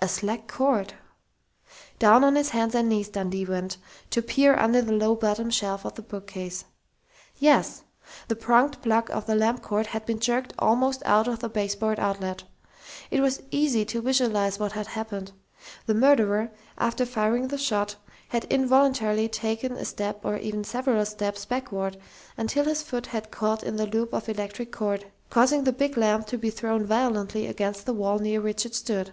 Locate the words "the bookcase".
5.96-6.66